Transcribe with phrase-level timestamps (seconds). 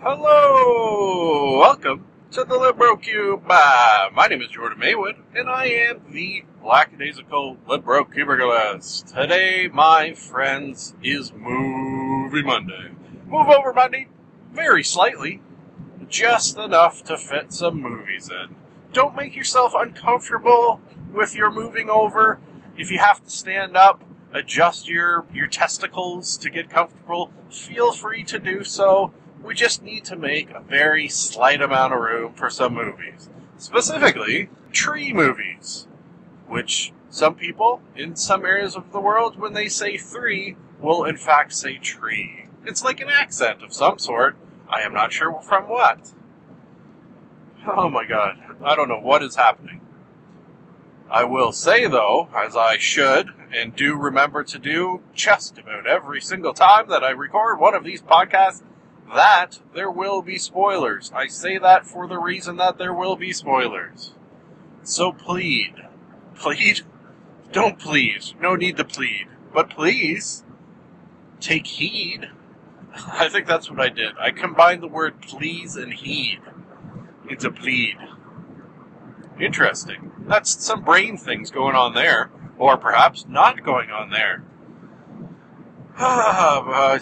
[0.00, 1.58] Hello!
[1.58, 3.42] Welcome to the Libro Cube.
[3.50, 9.12] Uh, my name is Jordan Maywood, and I am the lackadaisical Libro Cubiculist.
[9.12, 12.92] Today, my friends, is Movie Monday.
[13.26, 14.06] Move over Monday
[14.52, 15.42] very slightly,
[16.08, 18.54] just enough to fit some movies in.
[18.92, 20.80] Don't make yourself uncomfortable
[21.12, 22.38] with your moving over.
[22.76, 28.22] If you have to stand up, adjust your, your testicles to get comfortable, feel free
[28.22, 29.12] to do so.
[29.42, 33.30] We just need to make a very slight amount of room for some movies.
[33.56, 35.86] Specifically, tree movies.
[36.46, 41.16] Which some people in some areas of the world, when they say three, will in
[41.16, 42.46] fact say tree.
[42.64, 44.36] It's like an accent of some sort.
[44.68, 46.12] I am not sure from what.
[47.66, 48.38] Oh my god.
[48.62, 49.80] I don't know what is happening.
[51.10, 56.20] I will say, though, as I should and do remember to do just about every
[56.20, 58.62] single time that I record one of these podcasts,
[59.14, 61.12] that there will be spoilers.
[61.14, 64.12] I say that for the reason that there will be spoilers.
[64.82, 65.74] So plead.
[66.34, 66.82] Plead?
[67.52, 68.24] Don't plead.
[68.40, 69.26] No need to plead.
[69.52, 70.44] But please,
[71.40, 72.30] take heed.
[72.94, 74.12] I think that's what I did.
[74.18, 76.40] I combined the word please and heed
[77.28, 77.96] into plead.
[79.40, 80.12] Interesting.
[80.26, 82.30] That's some brain things going on there.
[82.58, 84.42] Or perhaps not going on there.
[86.00, 86.96] Ah,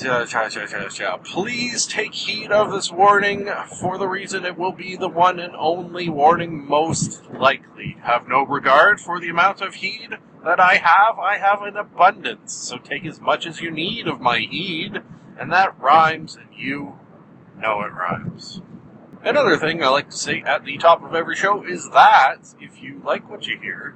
[1.24, 5.54] please take heed of this warning for the reason it will be the one and
[5.54, 7.98] only warning most likely.
[8.04, 11.18] Have no regard for the amount of heed that I have.
[11.18, 15.02] I have an abundance, so take as much as you need of my heed,
[15.38, 16.98] and that rhymes, and you
[17.58, 18.62] know it rhymes.
[19.22, 22.82] Another thing I like to say at the top of every show is that if
[22.82, 23.94] you like what you hear,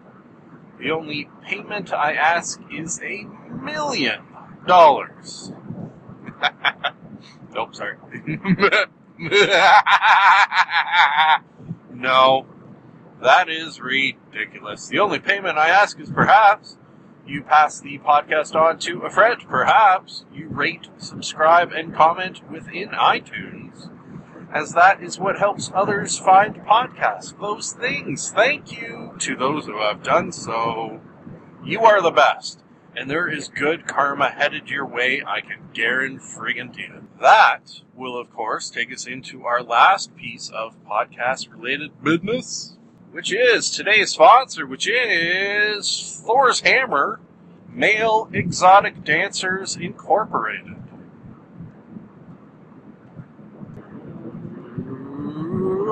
[0.79, 4.30] the only payment I ask is a million
[4.67, 5.53] dollars.
[7.55, 7.97] nope, sorry.
[11.93, 12.47] no,
[13.23, 14.89] that is ridiculous.
[14.89, 16.77] The only payment I ask is perhaps
[17.27, 19.41] you pass the podcast on to a friend.
[19.47, 23.91] Perhaps you rate, subscribe, and comment within iTunes,
[24.53, 27.39] as that is what helps others find podcasts.
[27.39, 28.31] Those things.
[28.31, 31.01] Thank you to those who have done so.
[31.65, 32.63] You are the best
[32.97, 37.21] and there is good karma headed your way, I can guarantee it.
[37.21, 42.77] That will, of course, take us into our last piece of podcast related business,
[43.13, 47.21] which is today's sponsor, which is Thor's Hammer
[47.69, 50.77] Male Exotic Dancers Incorporated.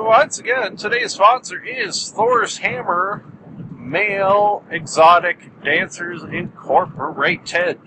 [0.01, 3.23] Once again, today's sponsor is Thor's Hammer
[3.89, 7.79] Male Exotic Dancers Incorporated.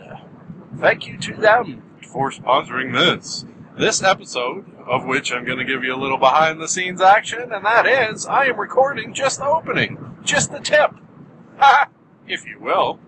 [0.77, 1.83] Thank you to them
[2.13, 3.45] for sponsoring this.
[3.79, 7.53] This episode, of which I'm going to give you a little behind the scenes action,
[7.53, 10.93] and that is I am recording just the opening, just the tip,
[12.27, 12.99] if you will.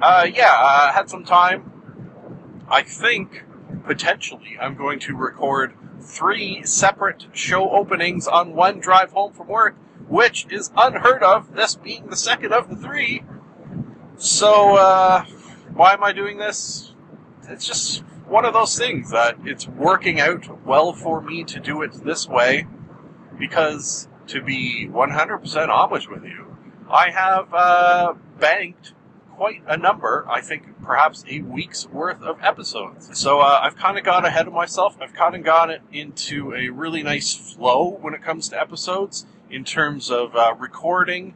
[0.00, 2.62] Uh, yeah, I had some time.
[2.68, 3.42] I think
[3.84, 9.74] potentially I'm going to record three separate show openings on one drive home from work
[10.08, 13.22] which is unheard of, this being the second of the three.
[14.16, 15.24] So, uh,
[15.74, 16.92] why am I doing this?
[17.48, 21.82] It's just one of those things that it's working out well for me to do
[21.82, 22.66] it this way
[23.38, 26.56] because, to be 100% honest with you,
[26.90, 28.94] I have uh, banked
[29.38, 33.16] quite a number, I think perhaps a week's worth of episodes.
[33.16, 34.96] So uh, I've kind of got ahead of myself.
[35.00, 39.26] I've kind of got it into a really nice flow when it comes to episodes
[39.50, 41.34] in terms of uh, recording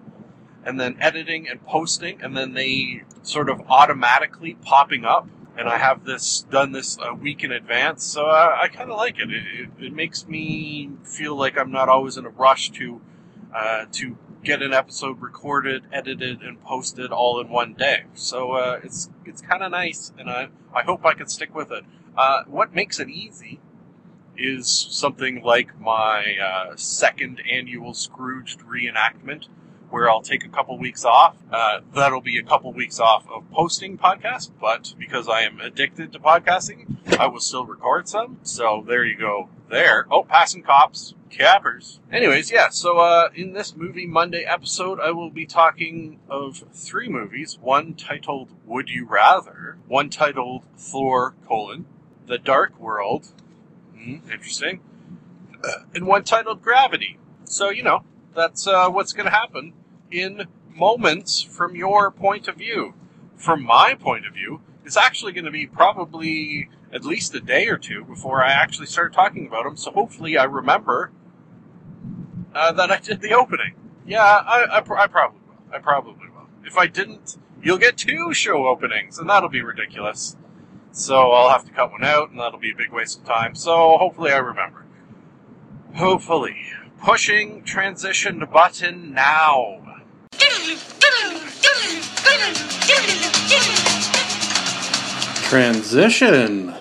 [0.65, 5.29] and then editing and posting, and then they sort of automatically popping up.
[5.57, 8.97] And I have this done this a week in advance, so uh, I kind of
[8.97, 9.31] like it.
[9.31, 9.85] It, it.
[9.87, 13.03] it, makes me feel like I'm not always in a rush to
[13.55, 18.05] uh, to get an episode recorded, edited, and posted all in one day.
[18.15, 21.71] So uh, it's it's kind of nice, and I I hope I can stick with
[21.71, 21.85] it.
[22.17, 23.61] Uh, what makes it easy
[24.37, 29.47] is something like my uh, second annual Scrooged reenactment,
[29.91, 31.37] where I'll take a couple weeks off.
[31.53, 36.13] Uh, that'll be a couple weeks off of posting podcasts, but because I am addicted
[36.13, 38.39] to podcasting, I will still record some.
[38.43, 39.49] So there you go.
[39.71, 40.07] There.
[40.11, 41.15] Oh, passing cops.
[41.31, 41.99] Cappers.
[42.13, 47.09] Anyways, yeah, so uh, in this Movie Monday episode, I will be talking of three
[47.09, 47.59] movies.
[47.59, 51.87] One titled Would You Rather, one titled Thor, colon,
[52.27, 53.33] The Dark World,
[54.03, 54.81] hmm, interesting,
[55.63, 57.19] uh, and one titled Gravity.
[57.45, 58.05] So, you know,
[58.35, 59.75] that's uh, what's going to happen
[60.11, 62.95] in moments from your point of view.
[63.37, 67.67] From my point of view, it's actually going to be probably at least a day
[67.69, 69.77] or two before I actually start talking about them.
[69.77, 71.11] So hopefully I remember
[72.55, 73.75] uh, that I did the opening.
[74.07, 75.75] Yeah, I, I, I probably will.
[75.75, 76.49] I probably will.
[76.65, 80.37] If I didn't, you'll get two show openings, and that'll be ridiculous.
[80.93, 83.55] So I'll have to cut one out, and that'll be a big waste of time.
[83.55, 84.85] So hopefully I remember.
[85.95, 86.57] Hopefully.
[87.03, 89.79] Pushing transition button now.
[95.49, 96.75] Transition.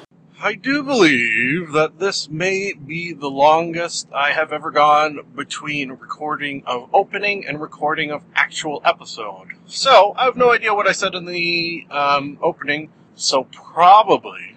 [0.43, 6.63] I do believe that this may be the longest I have ever gone between recording
[6.65, 9.49] of opening and recording of actual episode.
[9.67, 12.89] So, I have no idea what I said in the um, opening,
[13.21, 14.55] so probably,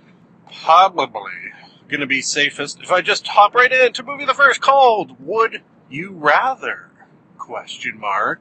[0.62, 1.32] probably
[1.88, 6.12] gonna be safest if I just hop right into movie the first called Would You
[6.12, 6.88] Rather?
[7.36, 8.40] Question mark.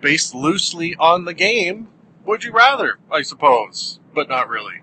[0.00, 1.88] Based loosely on the game,
[2.24, 4.82] Would You Rather, I suppose, but not really.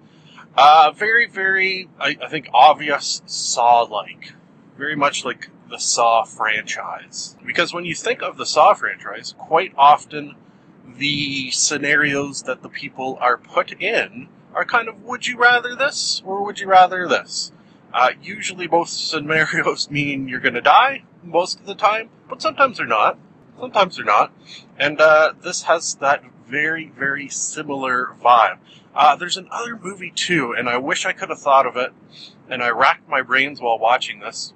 [0.56, 4.34] Uh, very, very, I, I think, obvious Saw like.
[4.78, 7.38] Very much like the Saw franchise.
[7.46, 10.36] Because when you think of the Saw franchise, quite often
[10.86, 16.22] the scenarios that the people are put in are kind of would you rather this
[16.26, 17.52] or would you rather this?
[17.94, 22.78] Uh, usually both scenarios mean you're going to die most of the time, but sometimes
[22.78, 23.18] they're not.
[23.60, 24.32] Sometimes they're not.
[24.78, 28.58] And uh, this has that very, very similar vibe.
[28.96, 31.94] Uh, there's another movie too, and I wish I could have thought of it,
[32.50, 34.54] and I racked my brains while watching this,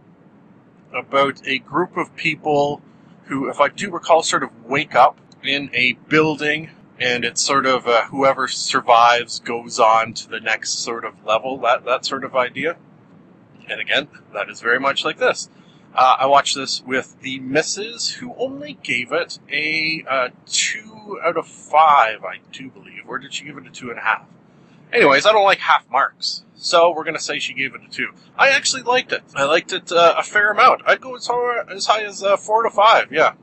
[0.93, 2.81] about a group of people
[3.25, 7.65] who, if I do recall, sort of wake up in a building, and it's sort
[7.65, 12.23] of uh, whoever survives goes on to the next sort of level, that, that sort
[12.23, 12.77] of idea.
[13.69, 15.49] And again, that is very much like this.
[15.95, 21.37] Uh, I watched this with the missus, who only gave it a uh, two out
[21.37, 23.03] of five, I do believe.
[23.07, 24.25] Or did she give it a two and a half?
[24.91, 28.09] Anyways, I don't like half marks, so we're gonna say she gave it a two.
[28.37, 29.23] I actually liked it.
[29.35, 30.81] I liked it uh, a fair amount.
[30.85, 33.11] I'd go as high as, high as uh, four to five.
[33.11, 33.33] Yeah.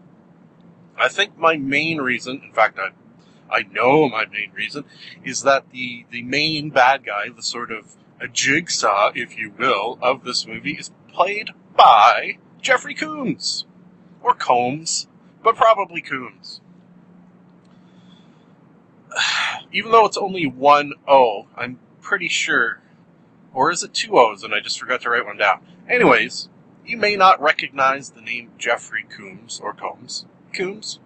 [0.97, 2.91] I think my main reason, in fact, I,
[3.51, 4.85] I know my main reason,
[5.25, 9.99] is that the the main bad guy, the sort of a jigsaw, if you will,
[10.03, 13.65] of this movie, is played by Jeffrey Combs.
[14.23, 15.07] Or Combs,
[15.43, 16.61] but probably Combs.
[19.73, 22.81] Even though it's only one O, I'm pretty sure.
[23.53, 25.61] Or is it two O's and I just forgot to write one down?
[25.89, 26.49] Anyways,
[26.87, 30.27] you may not recognize the name Jeffrey Combs or Combs.
[30.53, 30.99] Combs.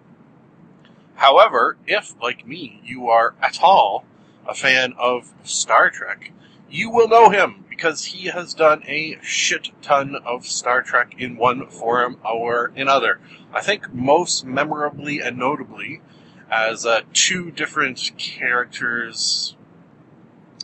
[1.15, 4.05] However, if, like me, you are at all
[4.47, 6.31] a fan of Star Trek,
[6.69, 11.37] you will know him because he has done a shit ton of Star Trek in
[11.37, 13.19] one form or another.
[13.53, 16.01] I think most memorably and notably
[16.51, 19.55] as uh, two different characters.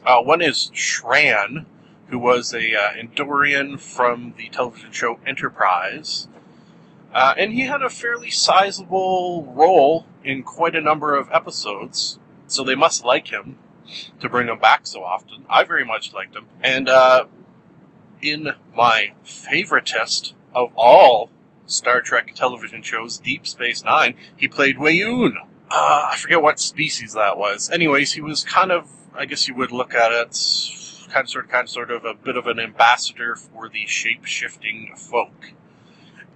[0.05, 1.65] Uh, one is Shran,
[2.07, 6.27] who was a uh, Andorian from the television show Enterprise.
[7.13, 12.63] Uh, and he had a fairly sizable role in quite a number of episodes, so
[12.63, 13.57] they must like him
[14.19, 15.45] to bring him back so often.
[15.49, 16.45] I very much liked him.
[16.61, 17.25] And uh,
[18.21, 21.29] in my favoritist of all
[21.65, 25.35] Star Trek television shows, Deep Space Nine, he played Weyoun.
[25.69, 27.69] Uh, I forget what species that was.
[27.69, 30.37] Anyways, he was kind of, I guess you would look at it,
[31.09, 33.85] kind of sort of, kind of sort of a bit of an ambassador for the
[33.85, 35.51] shape shifting folk.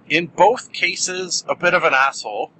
[0.08, 2.50] In both cases, a bit of an asshole.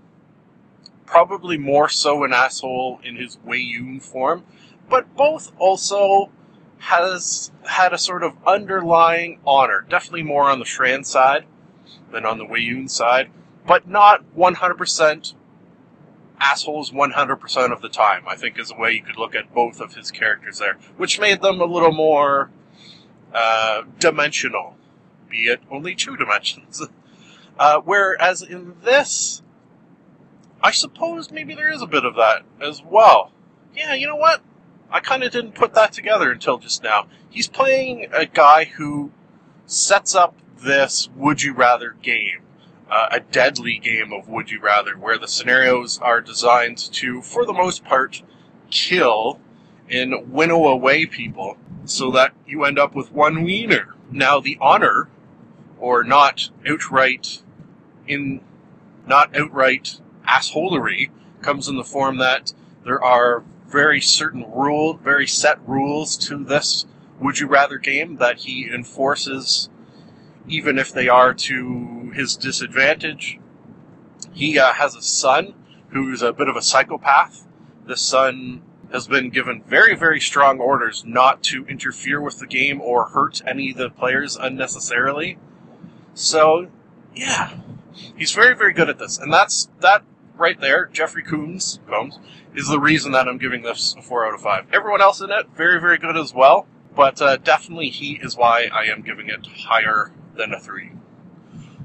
[1.07, 4.45] Probably more so an asshole in his Weyoun form,
[4.89, 6.31] but both also
[6.79, 9.87] has had a sort of underlying honor.
[9.89, 11.47] Definitely more on the Shran side
[12.13, 13.31] than on the Weyoun side,
[13.67, 15.35] but not 100%
[16.39, 19.81] assholes 100% of the time, I think is a way you could look at both
[19.81, 22.51] of his characters there, which made them a little more
[23.35, 24.77] uh, dimensional,
[25.29, 26.83] be it only two dimensions.
[27.59, 29.41] Uh, whereas in this,
[30.67, 33.31] I suppose maybe there is a bit of that as well.
[33.73, 34.43] Yeah, you know what?
[34.91, 37.07] I kind of didn't put that together until just now.
[37.31, 39.13] He's playing a guy who
[39.67, 42.43] sets up this would you rather game
[42.91, 47.47] uh, a deadly game of Would You Rather, where the scenarios are designed to, for
[47.47, 48.25] the most part,
[48.69, 49.39] kill
[49.89, 53.95] and winnow away people so that you end up with one wiener.
[54.11, 55.09] Now, the honor,
[55.79, 57.43] or not outright
[58.09, 58.41] in,
[59.07, 61.11] not outright assholery,
[61.43, 62.53] comes in the form that
[62.85, 66.87] there are very certain rule, very set rules to this
[67.21, 69.69] Would You Rather game that he enforces,
[70.49, 73.39] even if they are to his disadvantage.
[74.33, 75.55] He uh, has a son
[75.91, 77.47] who's a bit of a psychopath.
[77.87, 82.81] The son has been given very, very strong orders not to interfere with the game
[82.81, 85.39] or hurt any of the players unnecessarily.
[86.15, 86.69] So,
[87.15, 87.59] yeah,
[88.17, 90.05] he's very, very good at this, and that's that
[90.37, 90.87] right there.
[90.87, 92.19] Jeffrey Combs, Combs
[92.55, 94.67] is the reason that I'm giving this a four out of five.
[94.73, 98.69] Everyone else in it, very, very good as well, but uh, definitely he is why
[98.73, 100.93] I am giving it higher than a three.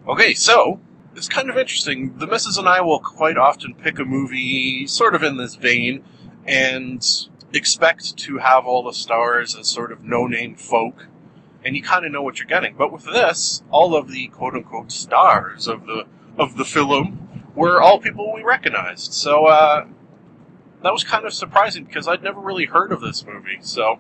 [0.07, 0.79] Okay, so
[1.15, 2.17] it's kind of interesting.
[2.17, 6.03] The missus and I will quite often pick a movie sort of in this vein
[6.45, 7.05] and
[7.53, 11.07] expect to have all the stars as sort of no-name folk,
[11.63, 12.75] and you kind of know what you're getting.
[12.75, 16.05] But with this, all of the quote-unquote stars of the
[16.37, 19.13] of the film were all people we recognized.
[19.13, 19.85] So uh,
[20.83, 23.59] that was kind of surprising because I'd never really heard of this movie.
[23.61, 23.99] So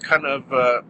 [0.00, 0.82] kind of uh,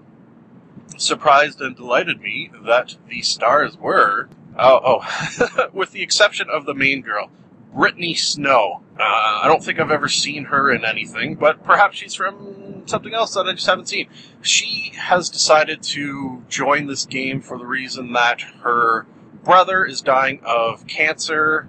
[0.97, 4.29] surprised and delighted me that the stars were.
[4.59, 5.69] Oh, oh.
[5.73, 7.31] with the exception of the main girl,
[7.73, 8.83] Brittany Snow.
[8.99, 9.03] Uh,
[9.43, 13.35] I don't think I've ever seen her in anything, but perhaps she's from something else
[13.35, 14.09] that I just haven't seen.
[14.41, 19.07] She has decided to join this game for the reason that her
[19.49, 21.67] brother is dying of cancer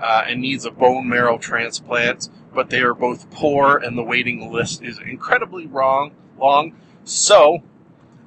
[0.00, 4.50] uh, and needs a bone marrow transplant, but they are both poor and the waiting
[4.50, 6.74] list is incredibly wrong, long.
[7.04, 7.62] So,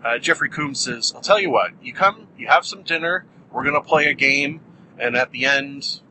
[0.06, 3.64] uh, Jeffrey Combs says, I'll tell you what, you come, you have some dinner, we're
[3.64, 4.62] going to play a game,
[5.00, 6.02] and at the end,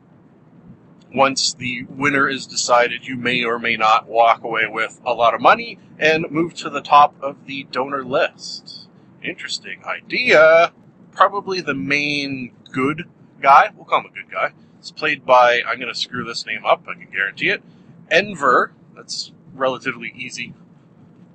[1.15, 5.33] once the winner is decided, you may or may not walk away with a lot
[5.33, 8.89] of money and move to the top of the donor list.
[9.23, 10.73] Interesting idea.
[11.11, 13.09] Probably the main good
[13.41, 16.45] guy, we'll call him a good guy, it's played by, I'm going to screw this
[16.45, 17.61] name up, I can guarantee it,
[18.09, 20.53] Enver, that's relatively easy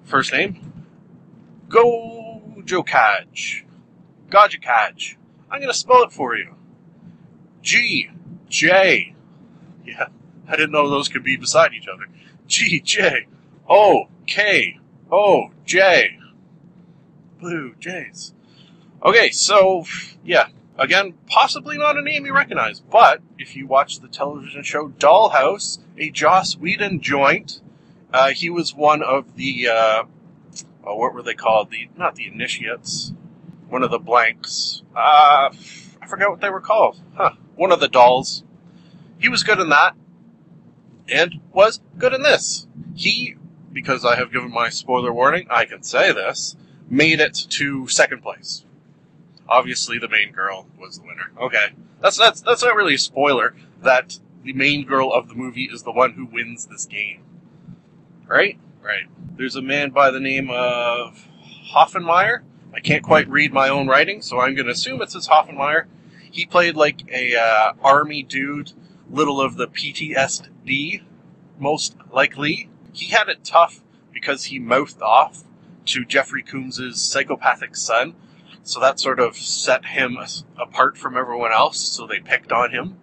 [0.07, 0.73] first name,
[1.69, 3.65] Gojokaj.
[4.31, 5.17] Gojokaj.
[5.51, 6.55] I'm going to spell it for you.
[7.63, 8.11] G,
[8.49, 9.15] J,
[9.85, 10.07] yeah,
[10.49, 12.07] I didn't know those could be beside each other.
[12.47, 13.27] G, J,
[13.69, 14.79] O, K,
[15.11, 16.19] O, J.
[17.41, 18.33] Blue Jays.
[19.03, 19.85] Okay, so,
[20.25, 20.49] yeah,
[20.79, 25.79] again, possibly not a name you recognize, but if you watch the television show Dollhouse,
[25.99, 27.61] a Joss Whedon joint,
[28.13, 30.05] uh, he was one of the, uh,
[30.85, 31.71] oh, what were they called?
[31.71, 33.13] The Not the initiates,
[33.69, 34.83] one of the blanks.
[34.95, 35.51] Uh,
[36.01, 37.01] I forgot what they were called.
[37.15, 37.33] Huh.
[37.55, 38.45] One of the dolls.
[39.19, 39.95] He was good in that,
[41.09, 42.67] and was good in this.
[42.95, 43.37] He,
[43.73, 46.57] because I have given my spoiler warning, I can say this,
[46.89, 48.65] made it to second place.
[49.49, 51.31] Obviously, the main girl was the winner.
[51.41, 51.69] Okay,
[52.01, 53.55] that's that's that's not really a spoiler.
[53.83, 57.23] That the main girl of the movie is the one who wins this game.
[58.27, 58.59] Right?
[58.83, 59.07] Right.
[59.37, 61.27] There's a man by the name of
[61.75, 62.43] Hoffenmeyer.
[62.73, 65.87] I can't quite read my own writing, so I'm going to assume it says Hoffenmeyer.
[66.31, 68.73] He played like a uh, army dude
[69.11, 71.03] little of the PTSD,
[71.59, 72.69] most likely.
[72.93, 73.81] He had it tough
[74.13, 75.45] because he mouthed off
[75.87, 78.15] to Jeffrey Combs's psychopathic son,
[78.67, 80.19] so that sort of set him
[80.61, 82.99] apart from everyone else, so they picked on him.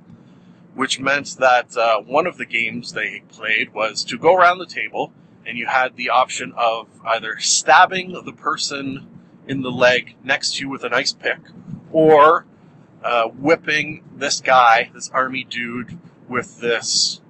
[0.75, 4.65] Which meant that uh, one of the games they played was to go around the
[4.65, 5.13] table,
[5.45, 9.07] and you had the option of either stabbing the person
[9.47, 11.39] in the leg next to you with an ice pick,
[11.93, 12.45] or
[13.01, 17.21] uh, whipping this guy, this army dude, with this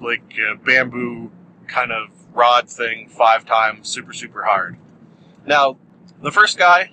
[0.00, 1.30] like uh, bamboo
[1.68, 4.76] kind of rod thing five times, super super hard.
[5.46, 5.76] Now,
[6.20, 6.90] the first guy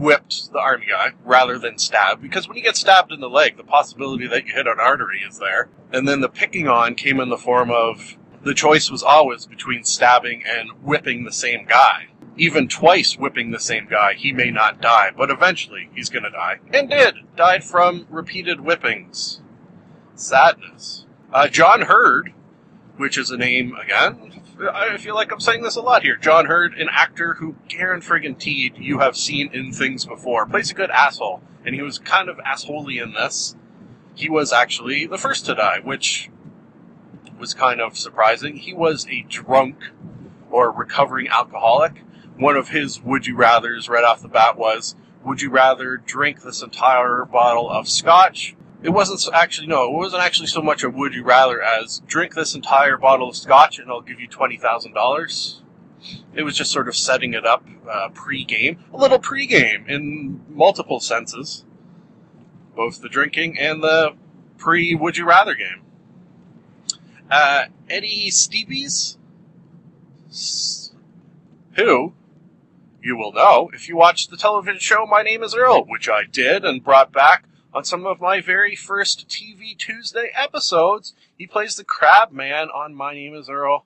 [0.00, 3.56] whipped the army guy rather than stabbed because when you get stabbed in the leg,
[3.56, 5.68] the possibility that you hit an artery is there.
[5.92, 9.84] And then the picking on came in the form of the choice was always between
[9.84, 12.08] stabbing and whipping the same guy
[12.40, 16.58] even twice whipping the same guy, he may not die, but eventually he's gonna die.
[16.72, 17.16] And did.
[17.36, 19.40] Died from repeated whippings.
[20.14, 21.04] Sadness.
[21.32, 22.32] Uh, John Heard,
[22.96, 26.16] which is a name, again, I feel like I'm saying this a lot here.
[26.16, 30.70] John Heard, an actor who, Garen friggin' Teed, you have seen in things before, plays
[30.70, 33.56] a good asshole, and he was kind of assholey in this.
[34.14, 36.30] He was actually the first to die, which
[37.38, 38.56] was kind of surprising.
[38.56, 39.76] He was a drunk
[40.50, 42.02] or recovering alcoholic
[42.40, 46.42] one of his would you rathers right off the bat was would you rather drink
[46.42, 50.90] this entire bottle of scotch it wasn't actually no, it wasn't actually so much a
[50.90, 54.56] would you rather as drink this entire bottle of scotch and I'll give you twenty
[54.56, 55.62] thousand dollars.
[56.34, 60.98] It was just sort of setting it up uh, pre-game, a little pre-game in multiple
[60.98, 61.64] senses,
[62.74, 64.14] both the drinking and the
[64.56, 65.82] pre would you rather game.
[67.30, 69.18] Uh, Eddie Steeples,
[71.74, 72.14] who
[73.02, 76.24] you will know if you watched the television show My Name is Earl, which I
[76.24, 81.14] did and brought back on some of my very first TV Tuesday episodes.
[81.36, 83.84] He plays the Crab Man on My Name is Earl.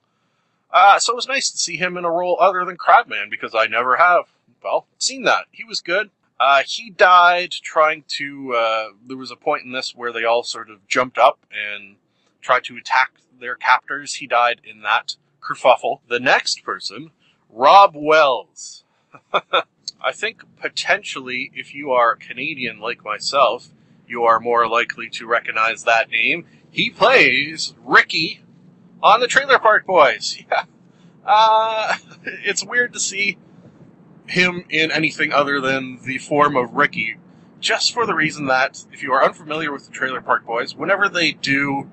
[0.70, 3.54] Uh, so it was nice to see him in a role other than Crabman because
[3.54, 4.24] I never have,
[4.62, 5.46] well, seen that.
[5.52, 6.10] He was good.
[6.40, 10.42] Uh, he died trying to, uh, there was a point in this where they all
[10.42, 11.96] sort of jumped up and
[12.40, 14.14] tried to attack their captors.
[14.14, 16.00] He died in that kerfuffle.
[16.08, 17.12] The next person,
[17.48, 18.82] Robb Wells.
[20.04, 23.70] I think potentially, if you are Canadian like myself,
[24.06, 26.46] you are more likely to recognize that name.
[26.70, 28.42] He plays Ricky
[29.02, 30.42] on the Trailer Park Boys.
[30.50, 30.64] Yeah.
[31.26, 31.94] Uh,
[32.24, 33.38] it's weird to see
[34.26, 37.16] him in anything other than the form of Ricky,
[37.60, 41.08] just for the reason that if you are unfamiliar with the Trailer Park Boys, whenever
[41.08, 41.90] they do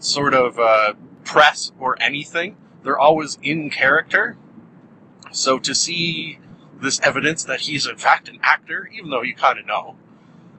[0.00, 4.36] sort of uh, press or anything, they're always in character.
[5.30, 6.40] So to see
[6.82, 9.96] this evidence that he's in fact an actor, even though you kind of know,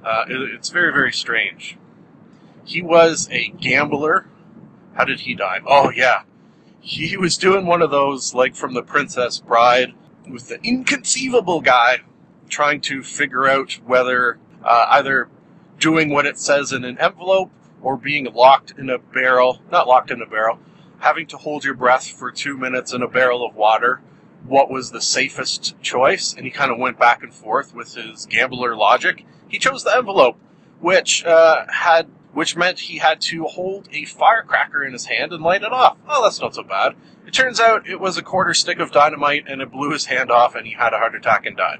[0.03, 1.77] uh, it, it's very, very strange.
[2.65, 4.27] He was a gambler
[4.93, 5.59] how did he die?
[5.65, 6.23] Oh, yeah.
[6.79, 9.93] He was doing one of those, like from The Princess Bride,
[10.29, 11.99] with the inconceivable guy
[12.49, 15.29] trying to figure out whether uh, either
[15.79, 17.51] doing what it says in an envelope
[17.81, 20.59] or being locked in a barrel, not locked in a barrel,
[20.99, 24.01] having to hold your breath for two minutes in a barrel of water,
[24.45, 26.33] what was the safest choice?
[26.33, 29.25] And he kind of went back and forth with his gambler logic.
[29.47, 30.37] He chose the envelope,
[30.79, 35.43] which uh, had which meant he had to hold a firecracker in his hand and
[35.43, 35.97] light it off.
[36.09, 36.95] Oh, that's not so bad.
[37.27, 40.31] It turns out it was a quarter stick of dynamite and it blew his hand
[40.31, 41.79] off and he had a heart attack and died.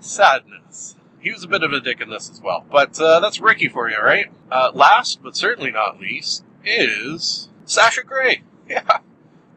[0.00, 0.96] Sadness.
[1.18, 2.64] He was a bit of a dick in this as well.
[2.70, 4.26] But uh, that's Ricky for you, right?
[4.52, 8.42] Uh, last, but certainly not least, is Sasha Grey.
[8.68, 8.98] Yeah.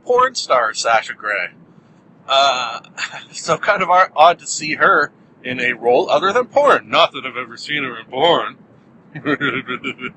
[0.06, 1.50] Porn star Sasha Grey.
[2.32, 2.80] Uh,
[3.32, 5.12] so kind of odd to see her
[5.44, 6.90] in a role other than porn.
[6.90, 8.58] Not that I've ever seen her in porn.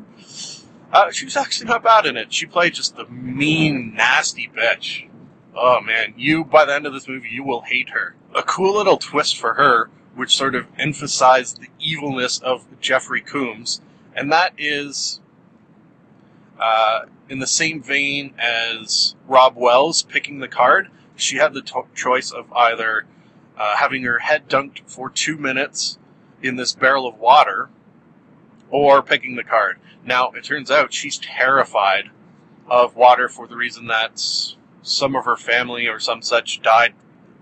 [0.92, 2.32] uh, she was actually not bad in it.
[2.32, 5.08] She played just the mean, nasty bitch.
[5.56, 8.14] Oh man, you, by the end of this movie, you will hate her.
[8.34, 13.80] A cool little twist for her, which sort of emphasized the evilness of Jeffrey Combs,
[14.14, 15.20] and that is,
[16.60, 21.86] uh, in the same vein as Robb Wells picking the card, she had the to-
[21.94, 23.06] choice of either
[23.56, 25.98] uh, having her head dunked for two minutes
[26.42, 27.68] in this barrel of water,
[28.70, 29.78] or picking the card.
[30.04, 32.10] Now, it turns out she's terrified
[32.68, 34.20] of water for the reason that
[34.82, 36.94] some of her family or some such died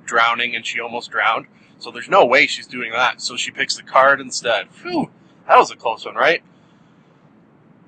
[0.04, 1.46] drowning and she almost drowned.
[1.78, 3.20] So there's no way she's doing that.
[3.20, 4.70] So she picks the card instead.
[4.70, 5.11] Phew,
[5.48, 6.42] that was a close one, right?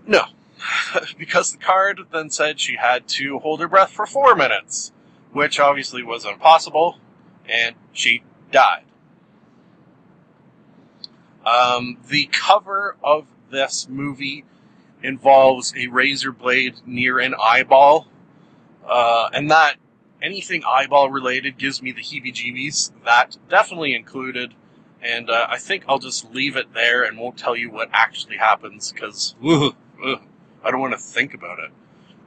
[0.07, 0.25] No.
[1.19, 4.93] because the card then said she had to hold her breath for four minutes,
[5.35, 6.99] which obviously was impossible,
[7.47, 8.85] and she died.
[11.45, 14.45] Um, the cover of this movie
[15.03, 18.07] involves a razor blade near an eyeball,
[18.89, 19.75] uh, and that
[20.23, 22.93] anything eyeball related gives me the heebie-jeebies.
[23.05, 24.55] That definitely included,
[25.03, 28.37] and uh, I think I'll just leave it there and won't tell you what actually
[28.37, 31.73] happens because I don't want to think about it.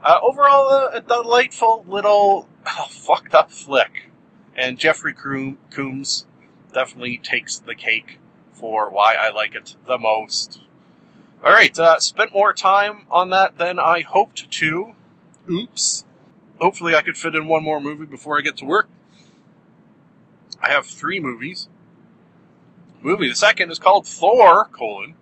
[0.02, 2.48] Uh, overall, uh, a delightful little
[2.88, 4.10] fucked up flick,
[4.54, 6.26] and Jeffrey Combs
[6.72, 8.18] definitely takes the cake
[8.52, 10.60] for why I like it the most.
[11.44, 14.94] All right, uh, spent more time on that than I hoped to.
[15.50, 16.04] Oops.
[16.60, 18.88] Hopefully, I could fit in one more movie before I get to work.
[20.60, 21.68] I have three movies.
[23.00, 25.14] Movie the second is called Thor: colon,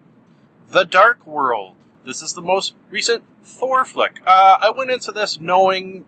[0.68, 1.76] The Dark World.
[2.06, 4.20] This is the most recent Thor flick.
[4.24, 6.04] Uh, I went into this knowing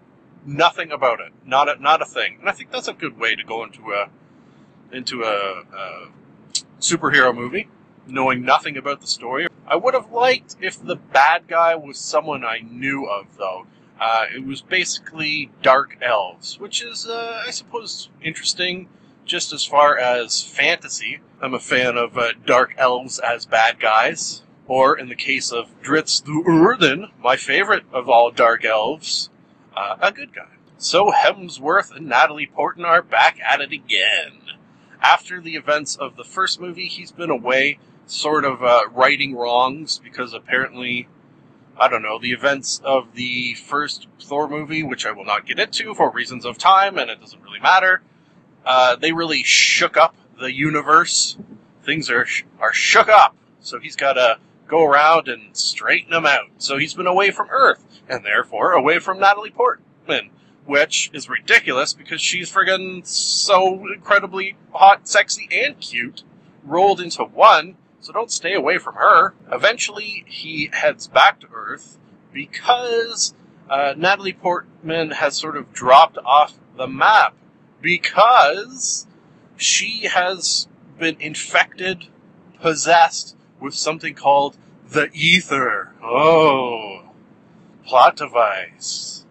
[0.47, 3.35] nothing about it, not a, not a thing, and I think that's a good way
[3.35, 4.09] to go into a
[4.93, 6.09] into a, a
[6.81, 7.69] superhero movie,
[8.07, 9.49] knowing nothing about the story.
[9.67, 13.67] I would have liked if the bad guy was someone I knew of, though.
[14.01, 18.89] Uh, it was basically dark elves, which is, uh, I suppose, interesting
[19.27, 21.19] just as far as fantasy.
[21.43, 24.43] I'm a fan of uh, dark elves as bad guys.
[24.69, 29.31] Or, in the case of Drizzt Do'Urden, my favorite of all dark elves,
[29.75, 30.51] uh, a good guy.
[30.77, 34.43] So Hemsworth and Natalie Portman are back at it again.
[35.01, 39.99] after the events of the first movie, he's been away, sort of uh, righting wrongs
[39.99, 41.09] because apparently,
[41.79, 45.59] I don't know, the events of the first Thor movie, which I will not get
[45.59, 48.03] into for reasons of time, and it doesn't really matter.
[48.65, 51.39] Uh, they really shook up the universe.
[51.83, 52.27] Things are
[52.61, 56.51] are shook up, so he's got to go around and straighten him out.
[56.59, 60.31] So he's been away from Earth, and therefore away from Natalie Portman,
[60.67, 66.23] which is ridiculous because she's friggin' so incredibly hot, sexy, and cute
[66.63, 67.77] rolled into one.
[68.01, 69.35] So don't stay away from her.
[69.51, 71.99] Eventually, he heads back to Earth
[72.33, 73.35] because
[73.69, 77.35] uh, Natalie Portman has sort of dropped off the map
[77.81, 79.07] because
[79.57, 82.07] she has been infected,
[82.61, 84.57] possessed with something called
[84.89, 85.93] the ether.
[86.03, 87.11] Oh,
[87.87, 89.25] plot device.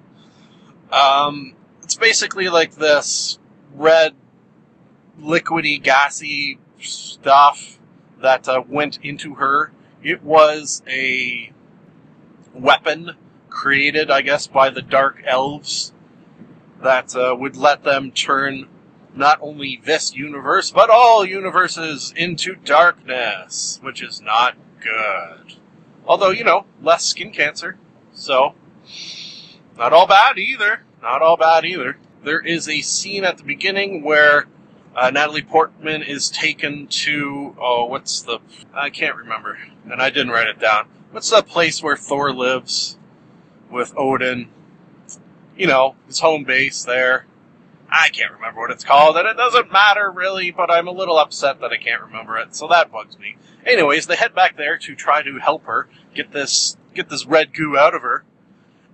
[0.91, 3.39] Um, it's basically like this
[3.73, 4.13] red,
[5.19, 7.79] liquidy, gassy stuff
[8.21, 9.71] that uh, went into her.
[10.03, 11.51] It was a
[12.53, 13.15] weapon
[13.49, 15.93] created, I guess, by the dark elves
[16.81, 18.67] that uh, would let them turn
[19.17, 25.55] not only this universe, but all universes into darkness, which is not good.
[26.05, 27.77] Although, you know, less skin cancer,
[28.13, 28.55] so
[29.77, 30.81] not all bad either.
[31.01, 31.97] Not all bad either.
[32.23, 34.47] There is a scene at the beginning where
[34.95, 38.39] uh, Natalie Portman is taken to, oh, what's the,
[38.73, 40.87] I can't remember, and I didn't write it down.
[41.11, 42.97] What's the place where Thor lives
[43.69, 44.49] with Odin?
[45.55, 47.25] You know, his home base there.
[47.89, 51.17] I can't remember what it's called, and it doesn't matter really, but I'm a little
[51.17, 53.37] upset that I can't remember it, so that bugs me.
[53.65, 57.53] Anyways, they head back there to try to help her get this get this red
[57.53, 58.25] goo out of her,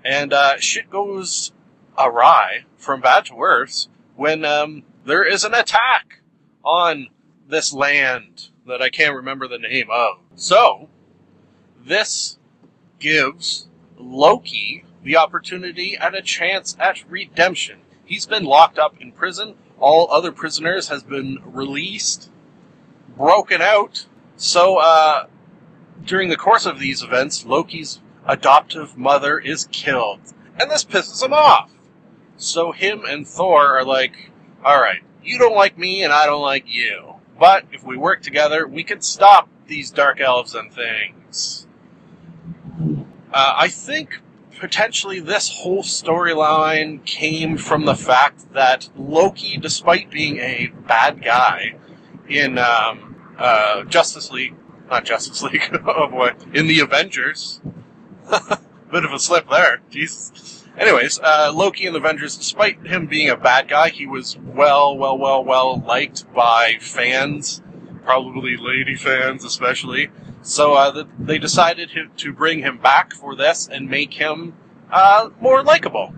[0.04, 1.54] and uh, shit goes
[1.98, 6.20] awry from bad to worse when um, there is an attack
[6.64, 7.08] on
[7.48, 10.18] this land that I can't remember the name of.
[10.36, 10.90] So,
[11.84, 12.38] this
[13.00, 17.80] gives Loki the opportunity and a chance at redemption.
[18.13, 19.56] He's been locked up in prison.
[19.80, 22.30] All other prisoners has been released,
[23.17, 24.06] broken out.
[24.38, 25.26] So, uh,
[26.06, 30.19] during the course of these events, Loki's adoptive mother is killed.
[30.60, 31.71] And this pisses him off.
[32.38, 34.30] So him and Thor are like,
[34.63, 37.15] alright, you don't like me and I don't like you.
[37.39, 41.65] But if we work together, we can stop these dark elves and things.
[43.34, 44.21] Uh, I think
[44.63, 51.76] potentially this whole storyline came from the fact that Loki, despite being a bad guy
[52.30, 54.56] in um, uh, Justice League,
[54.89, 57.60] not Justice League, oh boy, in the Avengers,
[58.89, 60.65] bit of a slip there, Jesus.
[60.78, 64.95] Anyways, uh, Loki in the Avengers, despite him being a bad guy, he was well,
[64.95, 67.62] well, well, well liked by fans,
[68.06, 70.08] probably lady fans especially.
[70.44, 74.54] So uh, they decided to bring him back for this and make him
[74.92, 76.14] uh, more likable.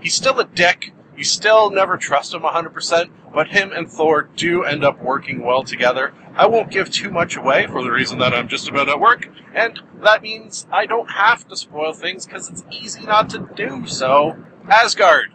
[0.00, 0.94] He's still a dick.
[1.16, 5.62] You still never trust him 100%, but him and Thor do end up working well
[5.62, 6.12] together.
[6.36, 9.28] I won't give too much away for the reason that I'm just about at work,
[9.54, 13.86] and that means I don't have to spoil things because it's easy not to do
[13.86, 14.36] so.
[14.68, 15.32] Asgard.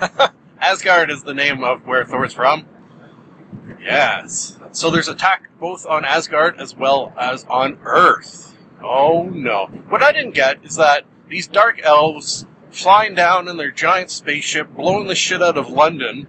[0.60, 2.66] Asgard is the name of where Thor's from.
[3.80, 4.58] Yes.
[4.74, 8.56] So there's attack both on Asgard as well as on Earth.
[8.82, 9.66] Oh no.
[9.88, 14.74] What I didn't get is that these dark elves flying down in their giant spaceship,
[14.74, 16.26] blowing the shit out of London,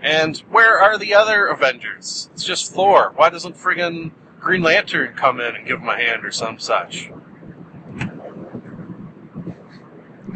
[0.00, 2.30] and where are the other Avengers?
[2.34, 3.12] It's just Thor.
[3.16, 7.10] Why doesn't friggin' Green Lantern come in and give him a hand or some such?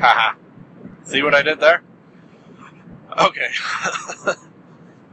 [0.01, 0.35] Haha.
[1.05, 1.85] See what I did there?
[3.17, 3.51] Okay.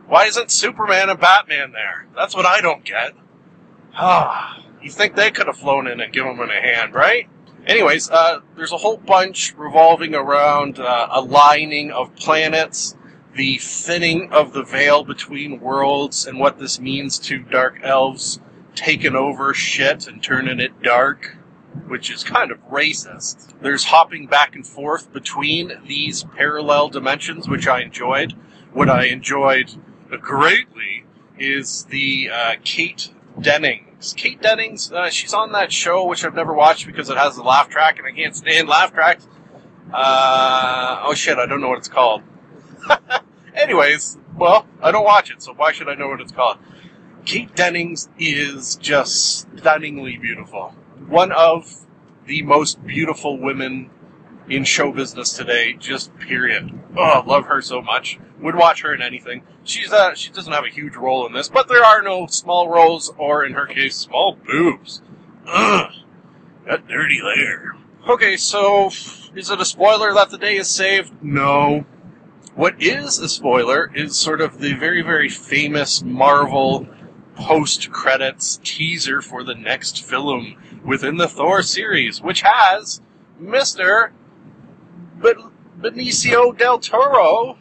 [0.10, 2.08] Why isn't Superman and Batman there?
[2.16, 3.14] That's what I don't get.
[3.94, 7.30] Ah, you think they could have flown in and given him a hand, right?
[7.68, 12.98] Anyways, uh, there's a whole bunch revolving around uh, aligning of planets,
[13.36, 18.40] the thinning of the veil between worlds, and what this means to dark elves
[18.74, 21.38] taking over shit and turning it dark,
[21.88, 23.54] which is kind of racist.
[23.62, 28.34] There's hopping back and forth between these parallel dimensions, which I enjoyed.
[28.74, 29.76] What I enjoyed
[30.18, 31.06] greatly
[31.38, 34.14] is the uh, Kate Dennings.
[34.18, 37.44] Kate Dennings, uh, she's on that show which I've never watched because it has a
[37.44, 39.28] laugh track and I can't stand laugh tracks.
[39.94, 42.22] Uh, oh shit, I don't know what it's called.
[43.54, 46.58] Anyways, well, I don't watch it, so why should I know what it's called?
[47.26, 50.70] Kate Dennings is just stunningly beautiful.
[51.08, 51.86] One of
[52.26, 53.90] the most beautiful women
[54.48, 56.72] in show business today, just period.
[56.96, 58.20] Oh, love her so much.
[58.42, 59.44] Would watch her in anything.
[59.64, 62.70] She's uh, she doesn't have a huge role in this, but there are no small
[62.70, 65.02] roles, or in her case, small boobs.
[65.46, 65.92] Ugh,
[66.66, 67.76] that dirty lair.
[68.08, 68.88] Okay, so
[69.36, 71.12] is it a spoiler that the day is saved?
[71.22, 71.86] No.
[72.56, 76.88] What is a spoiler is sort of the very, very famous Marvel
[77.36, 83.02] post credits teaser for the next film within the Thor series, which has
[83.42, 84.12] Mr.
[85.20, 87.59] Benicio del Toro,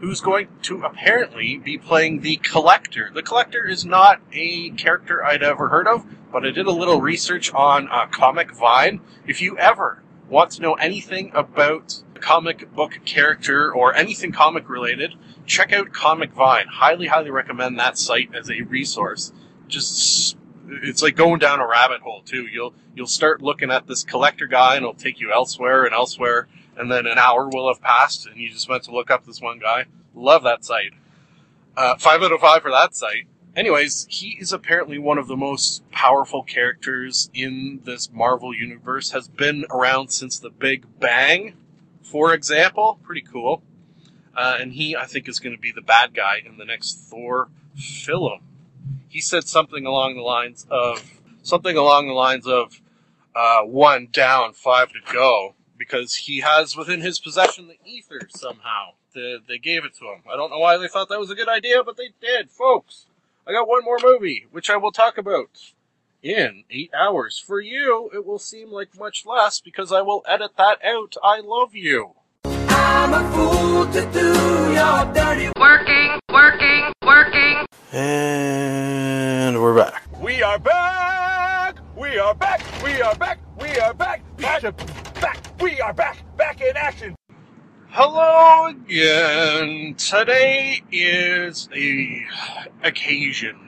[0.00, 3.10] who's going to apparently be playing the Collector.
[3.14, 7.00] The Collector is not a character I'd ever heard of, but I did a little
[7.00, 9.00] research on uh, Comic Vine.
[9.26, 14.70] If you ever want to know anything about a comic book character or anything comic
[14.70, 16.66] related, check out Comic Vine.
[16.68, 19.32] Highly, highly recommend that site as a resource.
[19.68, 20.36] Just
[20.66, 22.46] it's like going down a rabbit hole too.
[22.46, 26.48] You'll you'll start looking at this collector guy and it'll take you elsewhere and elsewhere
[26.80, 29.40] and then an hour will have passed and you just went to look up this
[29.40, 29.84] one guy.
[30.14, 30.92] Love that site.
[31.76, 33.26] Uh, five out of five for that site.
[33.54, 39.10] Anyways, he is apparently one of the most powerful characters in this Marvel universe.
[39.10, 41.54] Has been around since the Big Bang,
[42.02, 42.98] for example.
[43.02, 43.62] Pretty cool.
[44.34, 46.94] Uh, and he, I think, is going to be the bad guy in the next
[46.94, 48.40] Thor film.
[49.06, 52.80] He said something along the lines of something along the lines of
[53.34, 58.90] uh, one down, five to go, because he has within his possession the ether somehow.
[59.14, 60.22] The, they gave it to him.
[60.30, 63.06] I don't know why they thought that was a good idea, but they did, folks.
[63.48, 65.72] I got one more movie, which I will talk about
[66.22, 67.38] in eight hours.
[67.38, 71.16] For you, it will seem like much less because I will edit that out.
[71.24, 72.12] I love you.
[72.44, 77.64] I'm a fool to do your dirty working, working, working.
[77.92, 80.04] And we're back.
[80.20, 81.78] We are back.
[81.96, 82.62] We are back.
[82.84, 83.38] We are back.
[83.58, 84.22] We are back.
[84.36, 85.09] Back.
[85.20, 85.60] Back.
[85.60, 86.18] We are back.
[86.36, 87.14] Back in action.
[87.88, 89.94] Hello again.
[89.96, 92.26] Today is a
[92.82, 93.58] occasion.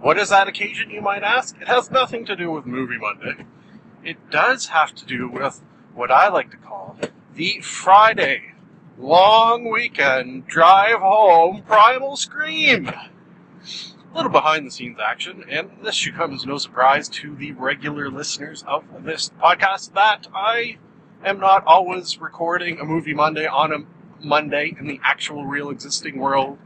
[0.00, 1.60] What is that occasion, you might ask?
[1.60, 3.44] It has nothing to do with Movie Monday.
[4.02, 5.62] It does have to do with
[5.94, 6.96] what I like to call
[7.34, 8.54] the Friday
[8.98, 12.90] long weekend drive home primal scream.
[14.12, 17.52] A little behind the scenes action, and this should come as no surprise to the
[17.52, 20.76] regular listeners of this podcast that I
[21.24, 23.78] am not always recording a movie Monday on a
[24.22, 26.58] Monday in the actual real existing world.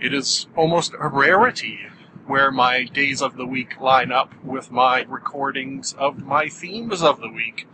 [0.00, 1.78] It is almost a rarity
[2.26, 7.20] where my days of the week line up with my recordings of my themes of
[7.20, 7.68] the week.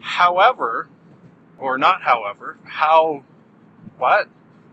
[0.00, 0.88] However,
[1.58, 3.24] or not however, how,
[3.98, 4.28] what?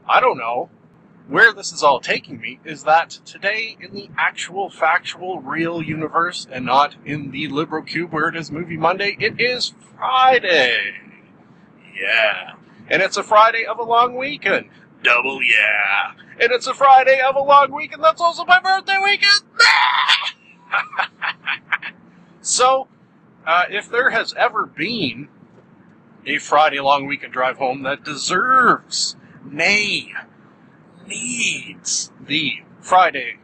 [0.07, 0.69] I don't know.
[1.27, 6.45] Where this is all taking me is that today, in the actual, factual, real universe,
[6.51, 10.77] and not in the Libro Cube where it is Movie Monday, it is Friday.
[11.99, 12.53] Yeah.
[12.87, 14.69] And it's a Friday of a long weekend.
[15.01, 16.11] Double yeah.
[16.39, 19.41] And it's a Friday of a long weekend that's also my birthday weekend.
[22.41, 22.87] so,
[23.47, 25.29] uh, if there has ever been
[26.27, 30.13] a Friday long weekend drive home that deserves, nay,
[31.07, 33.39] needs the Friday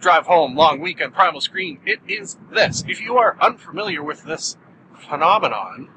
[0.00, 2.84] drive home long weekend primal screen, it is this.
[2.86, 4.56] If you are unfamiliar with this
[4.98, 5.88] phenomenon,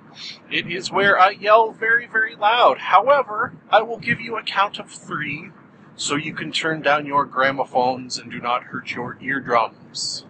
[0.50, 2.80] it is where I yell very, very loud.
[2.80, 5.52] However, I will give you a count of three
[5.96, 10.26] so you can turn down your gramophones and do not hurt your eardrums.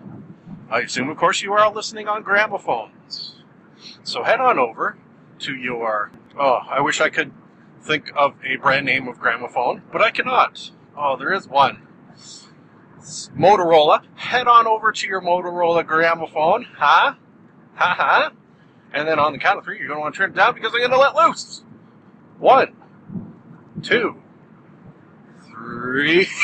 [0.69, 3.35] I assume, of course, you are all listening on gramophones.
[4.03, 4.97] So head on over
[5.39, 6.11] to your.
[6.37, 7.31] Oh, I wish I could
[7.81, 10.71] think of a brand name of gramophone, but I cannot.
[10.97, 11.87] Oh, there is one.
[12.97, 14.03] It's Motorola.
[14.15, 16.65] Head on over to your Motorola gramophone.
[16.75, 17.15] Huh?
[17.75, 18.31] Ha ha.
[18.93, 20.53] And then on the count of three, you're going to want to turn it down
[20.53, 21.63] because I'm going to let loose.
[22.37, 22.75] One,
[23.81, 24.21] two,
[25.47, 26.27] three.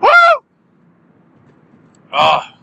[0.00, 0.08] Woo!
[2.12, 2.59] Ah.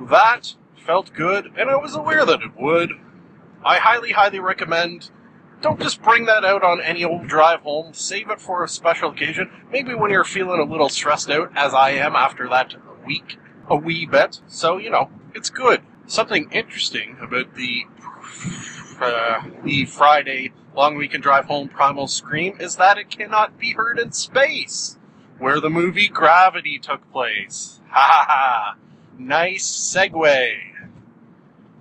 [0.00, 2.92] That felt good, and I was aware that it would.
[3.64, 5.10] I highly, highly recommend.
[5.60, 7.92] Don't just bring that out on any old drive home.
[7.92, 9.50] Save it for a special occasion.
[9.72, 12.74] Maybe when you're feeling a little stressed out, as I am after that
[13.06, 14.40] week, a wee bit.
[14.46, 15.82] So, you know, it's good.
[16.06, 17.84] Something interesting about the
[19.00, 23.98] uh, the Friday long weekend drive home primal scream is that it cannot be heard
[23.98, 24.97] in space,
[25.38, 27.80] where the movie Gravity took place.
[27.90, 28.76] Ha ha ha!
[29.18, 30.58] Nice segue.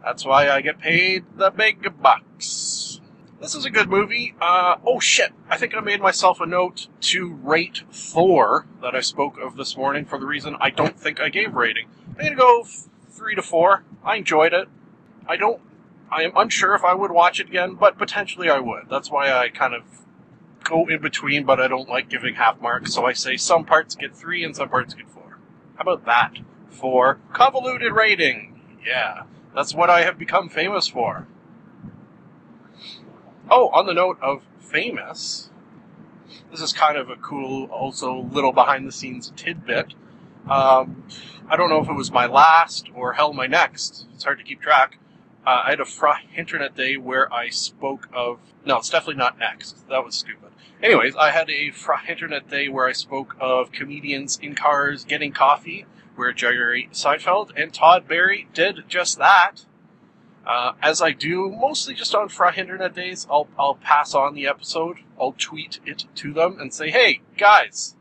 [0.04, 3.02] That's why I get paid the big bucks.
[3.41, 4.36] this is a good movie.
[4.39, 5.34] Uh, oh shit!
[5.50, 9.76] I think I made myself a note to rate Thor that I spoke of this
[9.76, 11.89] morning for the reason I don't think I gave rating.
[12.17, 12.63] I'm gonna go
[13.10, 13.84] three to four.
[14.04, 14.70] I enjoyed it.
[15.28, 15.62] I don't.
[16.10, 18.84] I am unsure if I would watch it again, but potentially I would.
[18.89, 19.84] That's why I kind of
[20.67, 22.93] go in between, but I don't like giving half marks.
[22.93, 25.38] So I say some parts get three and some parts get four.
[25.75, 26.34] How about that
[26.69, 28.77] for convoluted rating?
[28.86, 29.23] Yeah,
[29.56, 31.27] that's what I have become famous for.
[33.49, 35.49] Oh, on the note of famous,
[36.51, 39.93] this is kind of a cool, also little behind the scenes tidbit.
[40.49, 41.03] Um,
[41.49, 44.06] I don't know if it was my last or hell my next.
[44.13, 44.99] It's hard to keep track.
[45.45, 48.39] Uh, I had a Fra Internet Day where I spoke of.
[48.65, 49.88] No, it's definitely not next.
[49.88, 50.50] That was stupid.
[50.84, 55.32] Anyways, I had a Fra Internet Day where I spoke of comedians in cars getting
[55.32, 59.65] coffee, where Jerry Seinfeld and Todd Barry did just that.
[60.45, 64.47] Uh, as I do mostly just on Fra Internet Days, I'll, I'll pass on the
[64.47, 64.97] episode.
[65.19, 67.95] I'll tweet it to them and say, hey, guys,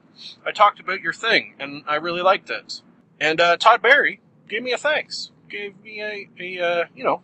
[0.45, 2.83] I talked about your thing and I really liked it.
[3.19, 5.33] And uh, Todd Barry gave me a thanks.
[5.49, 7.23] Gave me a, a uh, you know,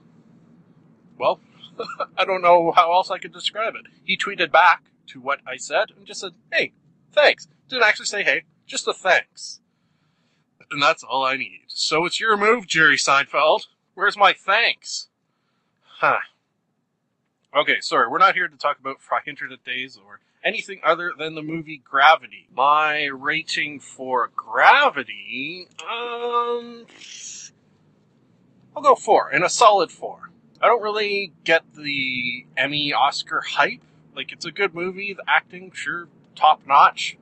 [1.19, 1.41] well,
[2.17, 3.91] I don't know how else I could describe it.
[4.05, 6.73] He tweeted back to what I said and just said, hey,
[7.13, 7.49] thanks.
[7.69, 9.61] Didn't actually say hey, just a thanks.
[10.71, 11.65] And that's all I need.
[11.67, 13.67] So it's your move, Jerry Seinfeld.
[13.95, 15.09] Where's my thanks?
[15.83, 16.19] Huh.
[17.55, 21.35] Okay, sorry, we're not here to talk about Fry Internet Days or anything other than
[21.35, 22.49] the movie Gravity.
[22.55, 26.87] My rating for Gravity, um,
[28.77, 30.31] I'll go four, and a solid four.
[30.61, 33.83] I don't really get the Emmy Oscar hype.
[34.15, 37.17] Like, it's a good movie, the acting, sure, top notch.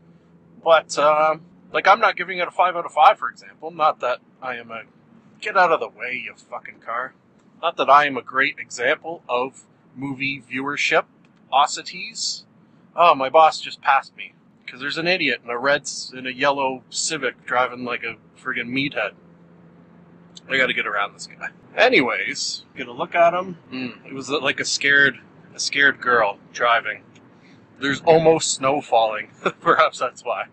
[0.62, 1.36] But, uh,
[1.72, 3.70] like, I'm not giving it a 5 out of 5, for example.
[3.70, 4.82] Not that I am a.
[5.40, 7.14] Get out of the way, you fucking car.
[7.62, 9.64] Not that I am a great example of
[9.96, 11.04] movie viewership
[11.52, 12.44] osities.
[12.94, 14.34] Oh, my boss just passed me.
[14.64, 18.68] Because there's an idiot in a red in a yellow Civic driving like a friggin'
[18.68, 19.12] meathead.
[20.50, 21.50] I gotta get around this guy.
[21.76, 23.58] Anyways, get a look at him.
[23.72, 25.20] Mm, it was like a scared,
[25.54, 27.02] a scared girl driving.
[27.78, 29.30] There's almost snow falling.
[29.60, 30.46] Perhaps that's why.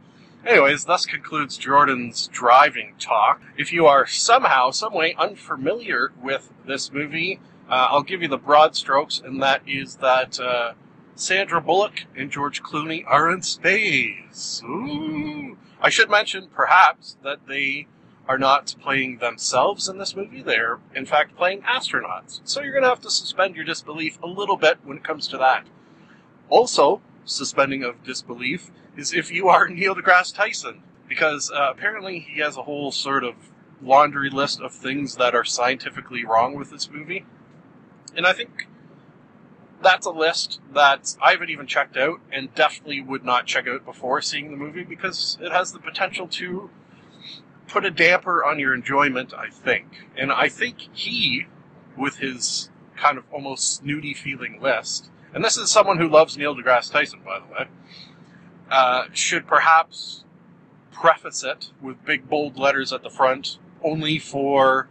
[0.45, 3.41] Anyways, thus concludes Jordan's driving talk.
[3.57, 8.37] If you are somehow, some way unfamiliar with this movie, uh, I'll give you the
[8.37, 10.73] broad strokes, and that is that uh,
[11.15, 14.61] Sandra Bullock and George Clooney are in space.
[14.63, 15.57] Ooh.
[15.81, 17.87] I should mention, perhaps, that they
[18.27, 20.41] are not playing themselves in this movie.
[20.41, 22.41] They're, in fact, playing astronauts.
[22.43, 25.27] So you're going to have to suspend your disbelief a little bit when it comes
[25.29, 25.65] to that.
[26.49, 32.41] Also, suspending of disbelief is if you are Neil deGrasse Tyson, because uh, apparently he
[32.41, 33.35] has a whole sort of
[33.81, 37.25] laundry list of things that are scientifically wrong with this movie.
[38.15, 38.67] And I think
[39.81, 43.85] that's a list that I haven't even checked out and definitely would not check out
[43.85, 46.69] before seeing the movie because it has the potential to
[47.67, 50.07] put a damper on your enjoyment, I think.
[50.15, 51.47] And I think he,
[51.97, 56.55] with his kind of almost snooty feeling list, and this is someone who loves Neil
[56.55, 57.67] deGrasse Tyson, by the way,
[58.71, 60.23] uh, should perhaps
[60.91, 64.89] preface it with big bold letters at the front, only for